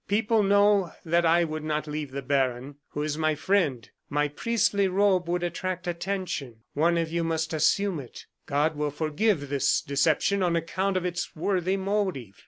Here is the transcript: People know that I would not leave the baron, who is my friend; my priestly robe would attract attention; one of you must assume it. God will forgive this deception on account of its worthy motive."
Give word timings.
People 0.07 0.41
know 0.41 0.91
that 1.05 1.27
I 1.27 1.43
would 1.43 1.63
not 1.63 1.85
leave 1.85 2.09
the 2.09 2.23
baron, 2.23 2.77
who 2.89 3.03
is 3.03 3.19
my 3.19 3.35
friend; 3.35 3.87
my 4.09 4.27
priestly 4.27 4.87
robe 4.87 5.29
would 5.29 5.43
attract 5.43 5.85
attention; 5.85 6.63
one 6.73 6.97
of 6.97 7.11
you 7.11 7.23
must 7.23 7.53
assume 7.53 7.99
it. 7.99 8.25
God 8.47 8.75
will 8.75 8.89
forgive 8.89 9.49
this 9.49 9.79
deception 9.79 10.41
on 10.41 10.55
account 10.55 10.97
of 10.97 11.05
its 11.05 11.35
worthy 11.35 11.77
motive." 11.77 12.33